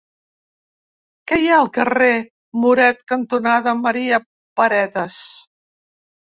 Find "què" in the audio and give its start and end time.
1.31-1.37